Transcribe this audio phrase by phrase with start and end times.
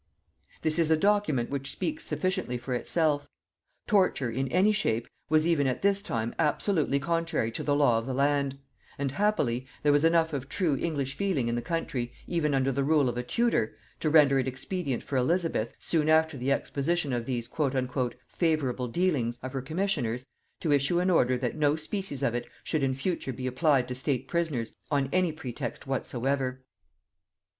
[0.63, 3.29] This is a document which speaks sufficiently for itself.
[3.85, 8.07] Torture, in any shape, was even at this time absolutely contrary to the law of
[8.07, 8.57] the land;
[8.97, 12.83] and happily, there was enough of true English feeling in the country, even under the
[12.83, 17.27] rule of a Tudor, to render it expedient for Elizabeth, soon after the exposition of
[17.27, 17.47] these
[18.27, 20.25] "favorable dealings" of her commissioners,
[20.61, 23.93] to issue an order that no species of it should in future be applied to
[23.93, 26.63] state prisoners on any pretext whatsoever.